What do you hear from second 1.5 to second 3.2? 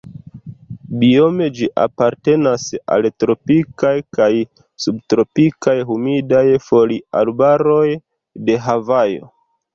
ĝi apartenas al